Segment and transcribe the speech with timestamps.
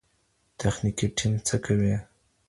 [0.59, 1.95] تخنیکي ټیم څه کوي؟